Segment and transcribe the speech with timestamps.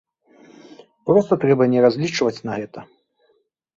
[1.11, 2.79] Проста трэба не разлічваць на гэта.